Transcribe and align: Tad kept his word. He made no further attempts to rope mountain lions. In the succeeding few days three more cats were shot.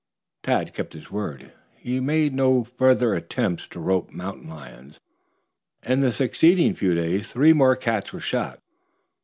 Tad 0.41 0.73
kept 0.73 0.93
his 0.93 1.11
word. 1.11 1.51
He 1.77 1.99
made 1.99 2.33
no 2.33 2.63
further 2.63 3.13
attempts 3.13 3.67
to 3.67 3.79
rope 3.79 4.09
mountain 4.09 4.49
lions. 4.49 4.99
In 5.83 5.99
the 5.99 6.11
succeeding 6.11 6.73
few 6.73 6.95
days 6.95 7.31
three 7.31 7.53
more 7.53 7.75
cats 7.75 8.11
were 8.11 8.19
shot. 8.19 8.59